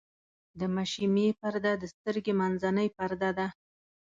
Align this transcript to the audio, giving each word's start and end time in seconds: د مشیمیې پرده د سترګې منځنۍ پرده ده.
د 0.59 0.61
مشیمیې 0.75 1.29
پرده 1.39 1.73
د 1.77 1.83
سترګې 1.93 2.33
منځنۍ 2.39 2.87
پرده 2.97 3.29
ده. 3.37 3.47